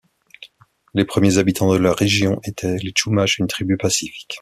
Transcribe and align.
Les 0.95 1.05
premiers 1.05 1.37
habitants 1.37 1.71
de 1.71 1.77
la 1.77 1.93
région 1.93 2.39
étaient 2.43 2.77
les 2.79 2.91
Chumash, 2.91 3.37
une 3.37 3.45
tribu 3.45 3.77
pacifique. 3.77 4.29